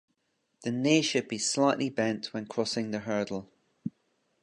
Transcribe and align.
The 0.63 0.71
knee 0.71 1.03
should 1.03 1.27
be 1.27 1.37
slightly 1.37 1.87
bent 1.91 2.33
when 2.33 2.47
crossing 2.47 2.89
the 2.89 3.01
hurdle. 3.01 3.47